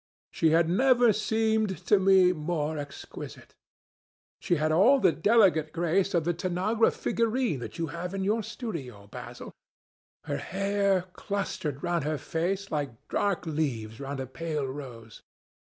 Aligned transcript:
She 0.31 0.49
had 0.49 0.67
never 0.67 1.13
seemed 1.13 1.77
to 1.85 1.99
me 1.99 2.33
more 2.33 2.75
exquisite. 2.79 3.53
She 4.39 4.55
had 4.55 4.71
all 4.71 4.97
the 4.99 5.11
delicate 5.11 5.71
grace 5.71 6.15
of 6.15 6.23
that 6.23 6.39
Tanagra 6.39 6.89
figurine 6.89 7.59
that 7.59 7.77
you 7.77 7.85
have 7.93 8.15
in 8.15 8.23
your 8.23 8.41
studio, 8.41 9.05
Basil. 9.05 9.53
Her 10.23 10.37
hair 10.37 11.03
clustered 11.13 11.83
round 11.83 12.03
her 12.03 12.17
face 12.17 12.71
like 12.71 13.09
dark 13.09 13.45
leaves 13.45 13.99
round 13.99 14.19
a 14.19 14.25
pale 14.25 14.65
rose. 14.65 15.21